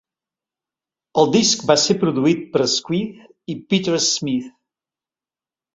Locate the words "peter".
3.71-4.05